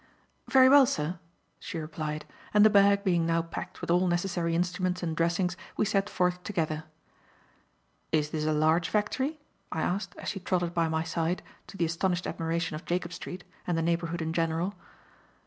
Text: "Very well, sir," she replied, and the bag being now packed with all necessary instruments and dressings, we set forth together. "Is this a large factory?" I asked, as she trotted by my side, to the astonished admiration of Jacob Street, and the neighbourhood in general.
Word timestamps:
"Very 0.49 0.67
well, 0.67 0.87
sir," 0.87 1.19
she 1.59 1.77
replied, 1.77 2.25
and 2.55 2.65
the 2.65 2.71
bag 2.71 3.03
being 3.03 3.23
now 3.23 3.43
packed 3.43 3.81
with 3.81 3.91
all 3.91 4.07
necessary 4.07 4.55
instruments 4.55 5.03
and 5.03 5.15
dressings, 5.15 5.55
we 5.77 5.85
set 5.85 6.09
forth 6.09 6.41
together. 6.41 6.85
"Is 8.11 8.31
this 8.31 8.45
a 8.47 8.51
large 8.51 8.89
factory?" 8.89 9.39
I 9.71 9.83
asked, 9.83 10.15
as 10.17 10.27
she 10.29 10.39
trotted 10.39 10.73
by 10.73 10.89
my 10.89 11.03
side, 11.03 11.43
to 11.67 11.77
the 11.77 11.85
astonished 11.85 12.25
admiration 12.25 12.73
of 12.73 12.85
Jacob 12.85 13.13
Street, 13.13 13.43
and 13.67 13.77
the 13.77 13.83
neighbourhood 13.83 14.23
in 14.23 14.33
general. 14.33 14.73